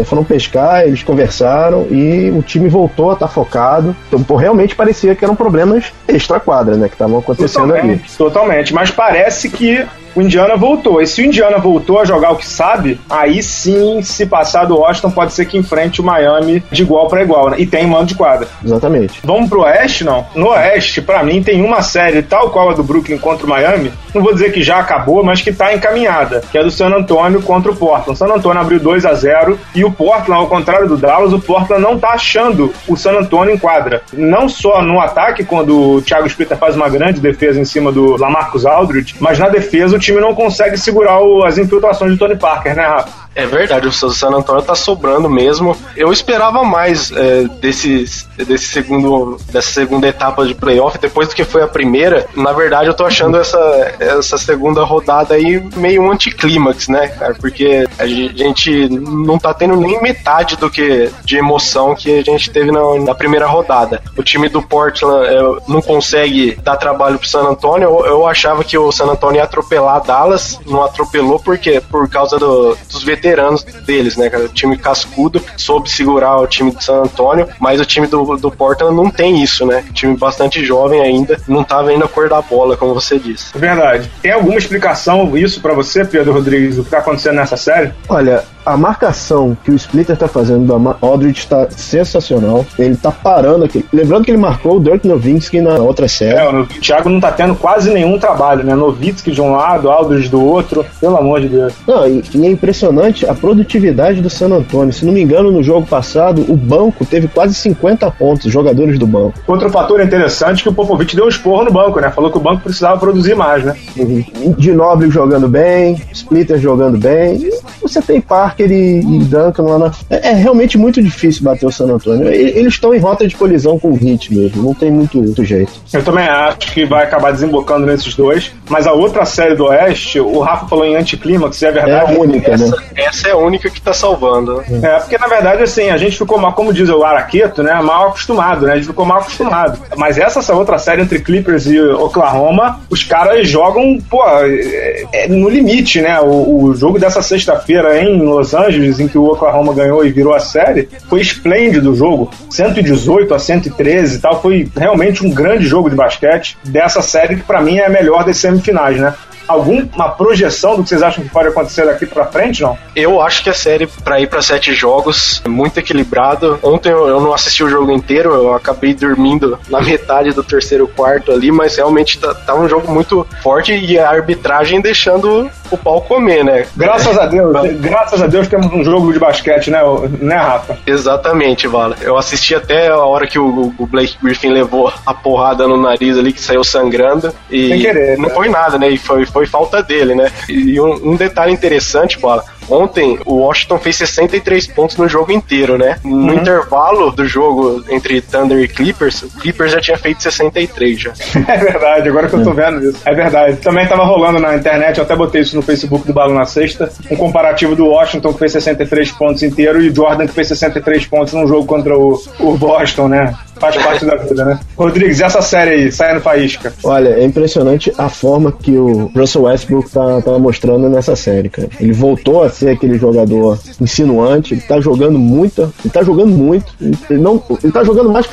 [0.04, 3.94] foram, pescar, eles conversaram e o time voltou a estar tá focado.
[4.08, 6.88] Então, pô, realmente parecia que eram problemas extra-quadra, né?
[6.88, 8.16] Que estavam acontecendo totalmente, ali.
[8.16, 8.74] Totalmente.
[8.74, 9.83] Mas parece que
[10.14, 11.00] O Indiana voltou.
[11.00, 14.78] E se o Indiana voltou a jogar o que sabe, aí sim, se passar do
[14.78, 17.56] Washington, pode ser que enfrente o Miami de igual para igual, né?
[17.58, 18.46] E tem mando de quadra.
[18.64, 19.20] Exatamente.
[19.24, 20.26] Vamos pro Oeste, não?
[20.34, 23.92] No Oeste, para mim, tem uma série tal qual a do Brooklyn contra o Miami.
[24.14, 27.42] Não vou dizer que já acabou, mas que tá encaminhada, que é do San Antonio
[27.42, 28.12] contra o Portland.
[28.12, 31.40] O San Antonio abriu 2 a 0 e o Portland, ao contrário do Dallas, o
[31.40, 34.02] Portland não tá achando o San Antonio em quadra.
[34.12, 38.16] Não só no ataque, quando o Thiago Splitter faz uma grande defesa em cima do
[38.16, 42.36] Lamarcus Aldridge, mas na defesa o time não consegue segurar o, as infiltrações de Tony
[42.36, 43.24] Parker, né, Rafa?
[43.34, 45.76] É verdade, o San Antonio tá sobrando mesmo.
[45.96, 48.04] Eu esperava mais é, desse,
[48.36, 52.26] desse segundo, dessa segunda etapa de playoff, depois do que foi a primeira.
[52.36, 53.58] Na verdade, eu tô achando essa,
[53.98, 57.34] essa segunda rodada aí meio um anticlímax, né, cara?
[57.34, 62.50] Porque a gente não tá tendo nem metade do que de emoção que a gente
[62.50, 64.00] teve na, na primeira rodada.
[64.16, 67.88] O time do Portland é, não consegue dar trabalho pro San Antonio.
[67.88, 72.38] Eu, eu, achava que o San Antonio ia atropelar Dallas, não atropelou porque por causa
[72.38, 74.44] do, dos veteranos deles, né, cara?
[74.44, 78.50] O time cascudo soube segurar o time de San Antônio, mas o time do, do
[78.50, 79.84] Portland não tem isso, né?
[79.92, 83.56] time bastante jovem ainda, não tá vendo a cor da bola, como você disse.
[83.56, 84.10] É verdade.
[84.20, 87.92] Tem alguma explicação isso para você, Pedro Rodrigues, o que tá acontecendo nessa série?
[88.08, 92.64] Olha, a marcação que o Splitter tá fazendo da Aldridge está sensacional.
[92.78, 93.84] Ele tá parando aqui.
[93.92, 96.38] Lembrando que ele marcou o Dirk Nowitzki na outra série.
[96.38, 98.74] É, o Thiago não tá tendo quase nenhum trabalho, né?
[98.74, 100.84] Nowitzki de um lado, Aldridge do outro.
[101.00, 101.74] Pelo amor de Deus.
[101.86, 104.92] Não, e, e, é impressionante a produtividade do San Antonio.
[104.92, 109.06] Se não me engano, no jogo passado, o banco teve quase 50 pontos, jogadores do
[109.06, 109.34] banco.
[109.46, 112.10] Outro fator interessante é que o Popovich deu um esporro no banco, né?
[112.10, 113.76] Falou que o banco precisava produzir mais, né?
[113.96, 114.54] Uhum.
[114.56, 117.50] De Nobre jogando bem, Splitter jogando bem.
[117.82, 119.92] Você tem par Parker e, e Duncan lá na.
[120.08, 122.28] É, é, realmente muito difícil bater o San Antonio.
[122.28, 125.72] Eles estão em rota de colisão com o Heat mesmo, não tem muito, muito jeito.
[125.92, 128.52] Eu também acho que vai acabar desembocando nesses dois.
[128.68, 132.12] Mas a outra série do Oeste, o Rafa falou em anticlímax, é verdade.
[132.12, 132.82] É a única, essa, né?
[132.96, 134.62] Essa é a única que tá salvando.
[134.82, 137.74] É, porque na verdade, assim, a gente ficou mal, como diz o Araqueto, né?
[137.82, 138.72] Mal acostumado, né?
[138.72, 139.78] A gente ficou mal acostumado.
[139.96, 145.28] Mas essa, essa outra série entre Clippers e Oklahoma, os caras jogam, pô, é, é
[145.28, 146.20] no limite, né?
[146.20, 150.12] O, o jogo dessa sexta-feira em Los Los Angeles, em que o Oklahoma ganhou e
[150.12, 152.30] virou a série, foi esplêndido o jogo.
[152.50, 154.42] 118 a 113 e tal.
[154.42, 158.22] Foi realmente um grande jogo de basquete dessa série que, para mim, é a melhor
[158.22, 159.14] das semifinais, né?
[159.46, 162.76] Alguma projeção do que vocês acham que pode acontecer daqui para frente, não?
[162.94, 166.58] Eu acho que a série para ir para sete jogos é muito equilibrado.
[166.62, 171.32] Ontem eu, não assisti o jogo inteiro, eu acabei dormindo na metade do terceiro quarto
[171.32, 176.00] ali, mas realmente tá, tá um jogo muito forte e a arbitragem deixando o pau
[176.02, 176.66] comer, né?
[176.76, 179.80] Graças a Deus, graças a Deus temos um jogo de basquete, né,
[180.20, 180.78] né, Rafa?
[180.86, 181.96] Exatamente, Vala.
[182.00, 186.16] Eu assisti até a hora que o, o Blake Griffin levou a porrada no nariz
[186.16, 187.32] ali, que saiu sangrando.
[187.50, 188.34] E Sem querer, não né?
[188.34, 188.90] foi nada, né?
[188.90, 190.30] E foi, foi falta dele, né?
[190.48, 195.76] E um, um detalhe interessante, Bola, Ontem, o Washington fez 63 pontos no jogo inteiro,
[195.76, 195.98] né?
[196.02, 196.34] No uhum.
[196.34, 201.12] intervalo do jogo entre Thunder e Clippers, o Clippers já tinha feito 63 já.
[201.46, 202.54] É verdade, agora que eu tô é.
[202.54, 203.00] vendo isso.
[203.04, 203.56] É verdade.
[203.58, 206.90] Também tava rolando na internet, eu até botei isso no Facebook do Balo na sexta,
[207.10, 211.06] um comparativo do Washington que fez 63 pontos inteiro e o Jordan que fez 63
[211.06, 213.34] pontos num jogo contra o, o Boston, né?
[213.56, 214.60] Faz parte da vida, né?
[214.76, 216.72] Rodrigues, essa série aí, saindo faísca?
[216.82, 221.68] Olha, é impressionante a forma que o Russell Westbrook tá, tá mostrando nessa série, cara.
[221.80, 226.72] Ele voltou a ser aquele jogador insinuante, ele tá jogando muito, ele tá jogando muito,
[226.80, 228.28] ele, não, ele tá jogando mais,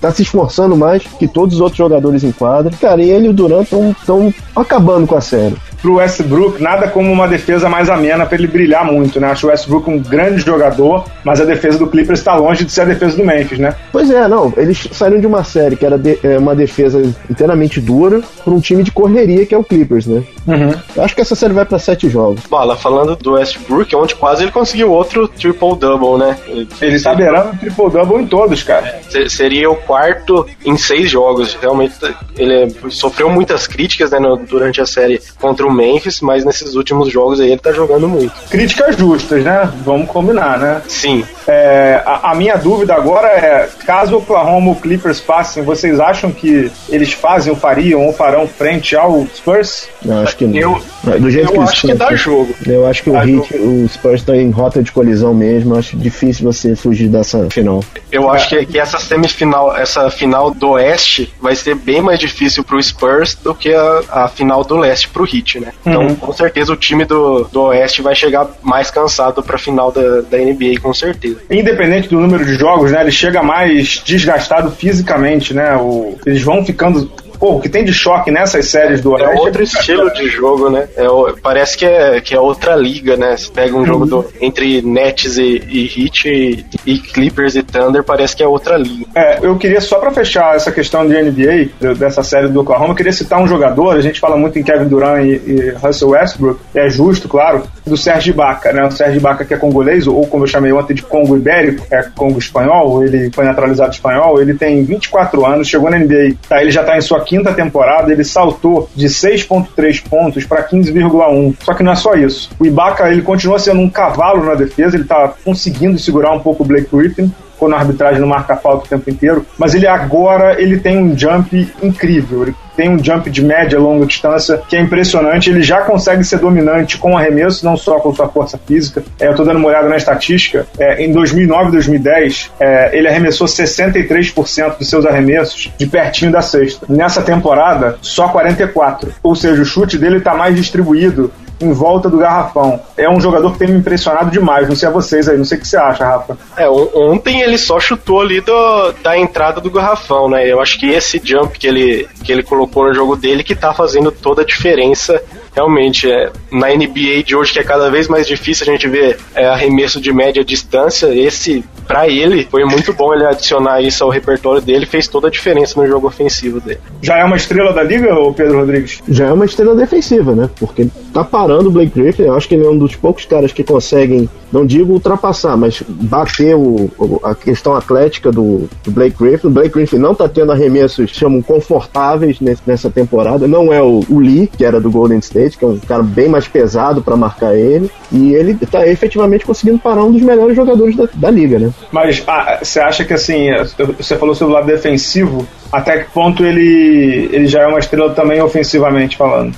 [0.00, 2.72] tá se esforçando mais que todos os outros jogadores em quadra.
[2.80, 7.10] Cara, e ele e o Durant estão acabando com a série pro Westbrook, nada como
[7.10, 9.28] uma defesa mais amena para ele brilhar muito, né?
[9.28, 12.82] Acho o Westbrook um grande jogador, mas a defesa do Clippers está longe de ser
[12.82, 13.74] a defesa do Memphis, né?
[13.92, 14.52] Pois é, não.
[14.56, 18.60] Eles saíram de uma série que era de, é, uma defesa inteiramente dura para um
[18.60, 20.22] time de correria que é o Clippers, né?
[20.46, 21.02] Uhum.
[21.02, 22.40] Acho que essa série vai para sete jogos.
[22.48, 26.36] Bala, falando do Westbrook, onde quase ele conseguiu outro triple-double, né?
[26.46, 29.00] Ele, ele tá beirando triple-double em todos, cara.
[29.28, 31.56] seria o quarto em seis jogos.
[31.60, 31.94] Realmente,
[32.36, 37.10] ele sofreu muitas críticas né, no, durante a série contra o Memphis, mas nesses últimos
[37.10, 38.32] jogos aí ele tá jogando muito.
[38.48, 39.72] Críticas justas, né?
[39.84, 40.82] Vamos combinar, né?
[40.88, 41.24] Sim.
[41.46, 46.30] É, a, a, minha dúvida agora é, caso o Oklahoma ou Clippers passem, vocês acham
[46.30, 49.88] que eles fazem ou fariam ou farão frente ao Spurs?
[50.04, 50.56] Não, acho que não.
[50.56, 50.82] Eu,
[51.20, 52.54] Do jeito eu que acho que dá jogo.
[52.66, 56.44] Eu acho que o, Heat, o Spurs tá em rota de colisão mesmo, acho difícil
[56.44, 57.82] você fugir dessa final.
[58.10, 62.64] Eu acho que, que essa semifinal, essa final do Oeste vai ser bem mais difícil
[62.64, 65.72] pro Spurs do que a, a final do Leste pro Heat né?
[65.84, 66.14] Então, uhum.
[66.14, 70.38] com certeza, o time do, do Oeste vai chegar mais cansado pra final da, da
[70.38, 71.35] NBA, com certeza.
[71.50, 73.00] Independente do número de jogos, né?
[73.00, 75.76] Ele chega mais desgastado fisicamente, né?
[75.76, 79.36] O, eles vão ficando pô, o que tem de choque nessas séries do Oeste.
[79.36, 80.88] É outro é estilo de jogo, né?
[80.96, 81.06] É,
[81.42, 83.36] parece que é, que é outra liga, né?
[83.36, 83.86] Você pega um uhum.
[83.86, 88.46] jogo do, entre Nets e, e Heat e, e, Clippers e Thunder, parece que é
[88.46, 89.06] outra liga.
[89.14, 92.96] É, eu queria só para fechar essa questão de NBA, dessa série do Oklahoma, eu
[92.96, 96.60] queria citar um jogador, a gente fala muito em Kevin Durant e, e Russell Westbrook,
[96.74, 98.84] é justo, claro, do Sérgio Ibaka, né?
[98.84, 102.02] O Sérgio Ibaka que é congolês, ou como eu chamei ontem de Congo Ibérico, é
[102.14, 106.70] Congo espanhol, ele foi naturalizado espanhol, ele tem 24 anos, chegou na NBA, tá, ele
[106.70, 111.54] já está em sua quinta temporada, ele saltou de 6.3 pontos para 15,1.
[111.62, 112.50] Só que não é só isso.
[112.58, 116.62] O Ibaka, ele continua sendo um cavalo na defesa, ele está conseguindo segurar um pouco
[116.62, 120.60] o Blake Griffin, quando a arbitragem não marca falta o tempo inteiro, mas ele agora
[120.60, 122.42] ele tem um jump incrível.
[122.42, 125.48] Ele tem um jump de média longa distância que é impressionante.
[125.48, 129.02] Ele já consegue ser dominante com arremesso, não só com sua força física.
[129.18, 130.66] É, eu estou dando uma olhada na estatística.
[130.78, 136.42] É, em 2009 e 2010, é, ele arremessou 63% dos seus arremessos de pertinho da
[136.42, 136.86] cesta.
[136.88, 139.08] Nessa temporada, só 44%.
[139.22, 142.80] Ou seja, o chute dele está mais distribuído em volta do garrafão.
[142.96, 144.68] É um jogador que tem me impressionado demais.
[144.68, 146.36] Não sei a vocês aí, não sei o que você acha, Rafa.
[146.56, 150.46] É, ontem ele só chutou ali do, da entrada do garrafão, né?
[150.46, 153.72] Eu acho que esse jump que ele, que ele colocou no jogo dele que tá
[153.72, 155.22] fazendo toda a diferença
[155.56, 159.18] realmente é, na NBA de hoje que é cada vez mais difícil a gente ver
[159.34, 164.10] é, arremesso de média distância esse para ele foi muito bom ele adicionar isso ao
[164.10, 166.80] repertório dele fez toda a diferença no jogo ofensivo dele.
[167.00, 169.00] Já é uma estrela da liga ou Pedro Rodrigues?
[169.08, 170.50] Já é uma estrela defensiva né?
[170.58, 173.52] Porque tá parando o Blake Griffin eu acho que ele é um dos poucos caras
[173.52, 176.90] que conseguem não digo ultrapassar, mas bater o,
[177.22, 179.48] a questão atlética do, do, Blake Griffin.
[179.48, 183.46] O Blake Griffin não tá tendo arremessos, chamam confortáveis nesse, nessa temporada.
[183.46, 186.28] Não é o, o, Lee, que era do Golden State, que é um cara bem
[186.28, 187.90] mais pesado para marcar ele.
[188.12, 191.70] E ele tá efetivamente conseguindo parar um dos melhores jogadores da, da liga, né?
[191.90, 193.48] Mas ah, você acha que assim,
[193.96, 198.12] você falou sobre o lado defensivo, até que ponto ele, ele já é uma estrela
[198.14, 199.54] também ofensivamente falando?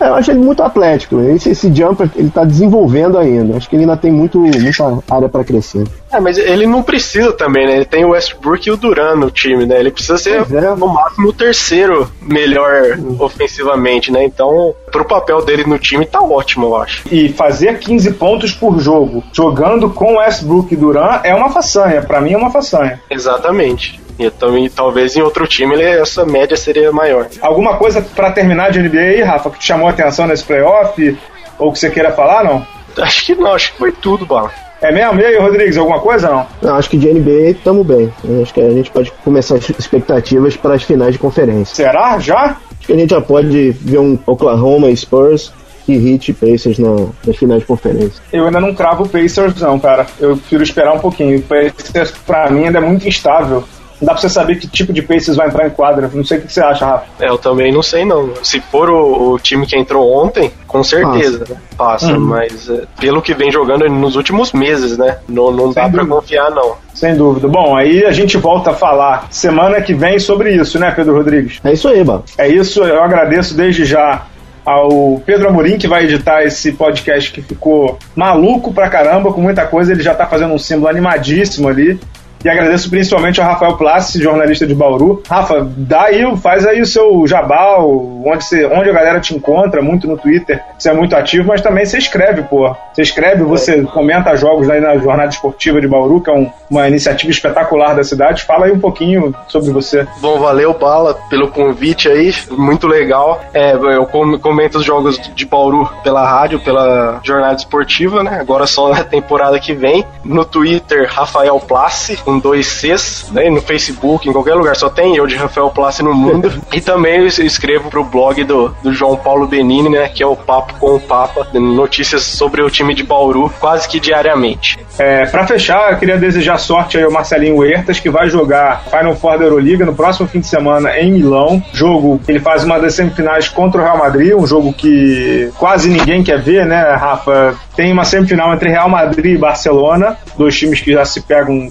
[0.00, 1.20] É, eu acho ele muito atlético.
[1.20, 3.56] Esse, esse jumper ele tá desenvolvendo ainda.
[3.56, 5.86] Acho que ele ainda tem muito, muita área para crescer.
[6.12, 7.76] É, mas ele não precisa também, né?
[7.76, 9.80] Ele tem o Westbrook e o Duran no time, né?
[9.80, 10.74] Ele precisa ser é.
[10.76, 14.22] no máximo o terceiro melhor ofensivamente, né?
[14.24, 17.02] Então, pro papel dele no time tá ótimo, eu acho.
[17.10, 22.02] E fazer 15 pontos por jogo, jogando com Westbrook e Duran, é uma façanha.
[22.02, 23.00] Para mim é uma façanha.
[23.10, 24.01] Exatamente.
[24.18, 27.28] Então, e talvez em outro time ele, essa média seria maior.
[27.40, 31.18] Alguma coisa para terminar de NBA aí, Rafa, que te chamou a atenção nesse playoff?
[31.58, 32.66] Ou que você queira falar, não?
[32.98, 34.50] Acho que não, acho que foi tudo, Bala.
[34.82, 35.20] É mesmo?
[35.20, 36.46] E aí, Rodrigues, alguma coisa não?
[36.60, 36.74] não?
[36.74, 38.12] Acho que de NBA estamos bem.
[38.42, 41.74] Acho que a gente pode começar as expectativas para as finais de conferência.
[41.74, 42.18] Será?
[42.18, 42.56] Já?
[42.80, 45.52] Acho que a gente já pode ver um Oklahoma e Spurs
[45.86, 48.20] e Heat Pacers na, nas finais de conferência.
[48.32, 50.04] Eu ainda não cravo o Pacers, não, cara.
[50.18, 51.38] Eu prefiro esperar um pouquinho.
[51.38, 53.62] O Pacers, pra mim, ainda é muito instável.
[54.02, 56.10] Não dá pra você saber que tipo de Pacers vai entrar em quadra.
[56.12, 57.06] Não sei o que você acha, Rafa.
[57.20, 58.34] É, eu também não sei, não.
[58.42, 61.60] Se for o, o time que entrou ontem, com certeza passa, né?
[61.78, 62.20] passa uhum.
[62.20, 65.18] mas é, pelo que vem jogando nos últimos meses, né?
[65.28, 66.74] Não, não dá para confiar, não.
[66.92, 67.46] Sem dúvida.
[67.46, 71.60] Bom, aí a gente volta a falar semana que vem sobre isso, né, Pedro Rodrigues?
[71.62, 72.24] É isso aí, mano.
[72.36, 74.26] É isso, eu agradeço desde já
[74.64, 79.64] ao Pedro Amorim, que vai editar esse podcast que ficou maluco pra caramba, com muita
[79.66, 79.92] coisa.
[79.92, 82.00] Ele já tá fazendo um símbolo animadíssimo ali.
[82.44, 85.22] E agradeço principalmente ao Rafael Plassi, jornalista de Bauru.
[85.28, 87.88] Rafa, dá aí, faz aí o seu jabal,
[88.24, 91.60] onde, você, onde a galera te encontra, muito no Twitter, você é muito ativo, mas
[91.60, 92.74] também você escreve, pô.
[92.92, 96.88] Você escreve, você comenta jogos aí na Jornada Esportiva de Bauru, que é um, uma
[96.88, 98.42] iniciativa espetacular da cidade.
[98.42, 100.06] Fala aí um pouquinho sobre você.
[100.20, 103.40] Bom, valeu, Bala, pelo convite aí, muito legal.
[103.54, 108.38] É, eu comento os jogos de Bauru pela rádio, pela Jornada Esportiva, né?
[108.40, 110.04] Agora só na temporada que vem.
[110.24, 113.50] No Twitter, Rafael Plassi, com dois Cs, né?
[113.50, 116.50] No Facebook, em qualquer lugar, só tem eu de Rafael Plassi no mundo.
[116.72, 120.08] e também eu escrevo pro blog do, do João Paulo Benini, né?
[120.08, 124.00] Que é o Papo com o Papa, notícias sobre o time de Bauru quase que
[124.00, 124.78] diariamente.
[124.98, 129.38] É, para fechar, eu queria desejar sorte ao Marcelinho Huertas, que vai jogar Final Four
[129.38, 131.62] da Euroliga no próximo fim de semana em Milão.
[131.72, 136.22] Jogo ele faz uma das semifinais contra o Real Madrid, um jogo que quase ninguém
[136.22, 137.54] quer ver, né, Rafa?
[137.76, 141.68] Tem uma semifinal entre Real Madrid e Barcelona, dois times que já se pegam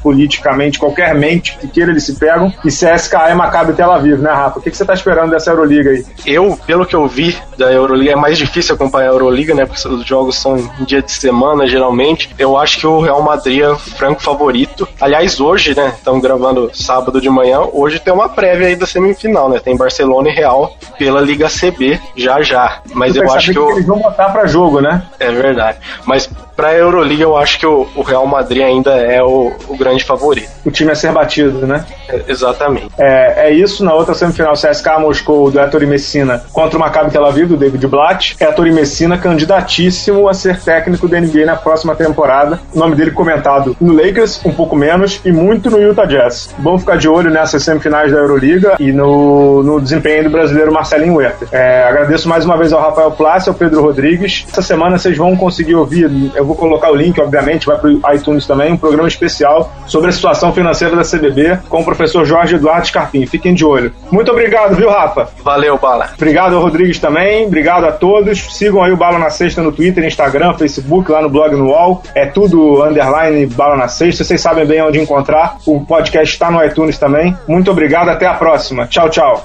[0.00, 4.30] politicamente, qualquer mente que queira eles se pegam, e CSKA e Maccabi Tel Aviv, né,
[4.30, 4.58] Rafa?
[4.58, 6.04] O que, que você está esperando dessa Euroliga aí?
[6.24, 9.88] Eu, pelo que eu vi da Euroliga, é mais difícil acompanhar a Euroliga, né, porque
[9.88, 12.30] os jogos são em dia de semana, geralmente.
[12.38, 14.88] Eu acho que o Real Madrid é o franco favorito.
[15.00, 19.48] Aliás, hoje, né, estamos gravando sábado de manhã, hoje tem uma prévia aí da semifinal,
[19.48, 22.80] né, tem Barcelona e Real pela Liga CB, já já.
[22.92, 23.70] Mas eu acho que, que eu...
[23.70, 25.02] eles vão botar para jogo né?
[25.18, 25.78] É verdade.
[26.04, 30.04] Mas pra Euroliga eu acho que o, o Real Madrid ainda é o, o grande
[30.04, 30.48] favorito.
[30.64, 31.84] O time a ser batido, né?
[32.08, 32.88] É, exatamente.
[32.98, 33.84] É, é isso.
[33.84, 37.86] Na outra semifinal, CSK Moscou do Ettore Messina contra o Maccabi Tel Aviv, do David
[37.86, 38.36] Blatt.
[38.40, 42.60] Ettore Messina candidatíssimo a ser técnico da NBA na próxima temporada.
[42.74, 46.54] O nome dele comentado no Lakers, um pouco menos, e muito no Utah Jazz.
[46.58, 51.16] Vamos ficar de olho nessas semifinais da Euroliga e no, no desempenho do brasileiro Marcelinho
[51.16, 51.46] Huerta.
[51.52, 54.46] É, agradeço mais uma vez ao Rafael Plácio, ao Pedro Rodrigues.
[54.50, 58.14] Essa semana vocês vão conseguir ouvir, eu vou colocar o link, obviamente, vai para o
[58.14, 58.76] iTunes também, um
[59.06, 63.26] programa especial sobre a situação financeira da CBB com o professor Jorge Eduardo Scarpim.
[63.26, 63.92] Fiquem de olho.
[64.10, 65.28] Muito obrigado, viu, Rafa?
[65.42, 66.10] Valeu, Bala.
[66.14, 68.38] Obrigado ao Rodrigues também, obrigado a todos.
[68.56, 72.02] Sigam aí o Bala na Sexta no Twitter, Instagram, Facebook, lá no blog no UOL.
[72.14, 74.24] É tudo underline Bala na Sexta.
[74.24, 75.56] Vocês sabem bem onde encontrar.
[75.66, 77.36] O podcast está no iTunes também.
[77.46, 78.86] Muito obrigado, até a próxima.
[78.86, 79.44] Tchau, tchau.